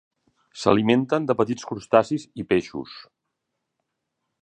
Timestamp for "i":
2.45-2.49